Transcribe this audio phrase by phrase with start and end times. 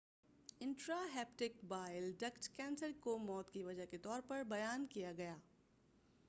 [0.59, 5.35] intra hepatic bile duct cancer کو موت کی وجہ کے طور پر بیان کیا گیا